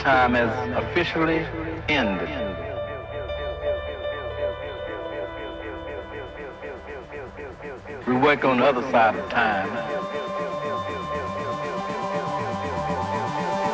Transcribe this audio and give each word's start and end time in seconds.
Time 0.00 0.34
as 0.34 0.50
officially 0.82 1.44
ended. 1.88 2.28
We 8.06 8.16
work 8.16 8.44
on 8.44 8.58
the 8.58 8.64
other 8.64 8.82
side 8.90 9.16
of 9.16 9.28
time. 9.28 9.68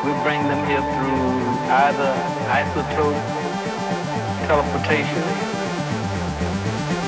We 0.04 0.12
bring 0.22 0.42
them 0.48 0.66
here 0.66 0.82
through 0.82 1.46
either 1.70 2.10
isotope 2.50 3.22
teleportation, 4.46 5.22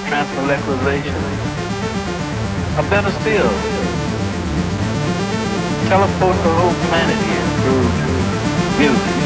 transmolecularization, 0.06 1.22
or 2.78 2.88
better 2.88 3.10
still, 3.18 3.50
teleport 5.88 6.36
the 6.36 6.52
whole 6.54 6.74
planet 6.86 7.18
here 7.26 7.46
through 7.62 8.37
你 8.80 9.17